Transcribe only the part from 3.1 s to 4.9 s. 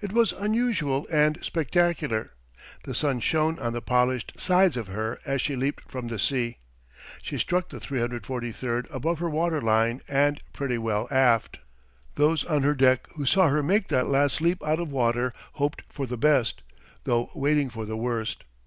shone on the polished sides of